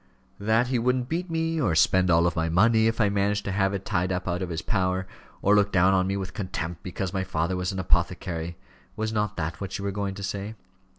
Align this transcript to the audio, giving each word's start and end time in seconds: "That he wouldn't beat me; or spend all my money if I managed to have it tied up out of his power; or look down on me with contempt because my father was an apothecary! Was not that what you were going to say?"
"That 0.39 0.69
he 0.69 0.79
wouldn't 0.79 1.09
beat 1.09 1.29
me; 1.29 1.61
or 1.61 1.75
spend 1.75 2.09
all 2.09 2.31
my 2.35 2.49
money 2.49 2.87
if 2.87 2.99
I 2.99 3.07
managed 3.09 3.45
to 3.45 3.51
have 3.51 3.71
it 3.71 3.85
tied 3.85 4.11
up 4.11 4.27
out 4.27 4.41
of 4.41 4.49
his 4.49 4.63
power; 4.63 5.05
or 5.43 5.53
look 5.55 5.71
down 5.71 5.93
on 5.93 6.07
me 6.07 6.17
with 6.17 6.33
contempt 6.33 6.81
because 6.81 7.13
my 7.13 7.23
father 7.23 7.55
was 7.55 7.71
an 7.71 7.77
apothecary! 7.77 8.57
Was 8.95 9.13
not 9.13 9.37
that 9.37 9.61
what 9.61 9.77
you 9.77 9.85
were 9.85 9.91
going 9.91 10.15
to 10.15 10.23
say?" 10.23 10.55